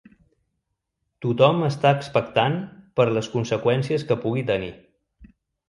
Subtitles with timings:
[1.25, 2.57] Tothom està expectant
[3.01, 4.75] per les conseqüències que pugui tenir.